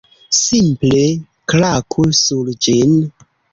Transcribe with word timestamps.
Simple 0.37 1.03
klaku 1.53 2.09
sur 2.23 2.53
ĝin 2.69 2.99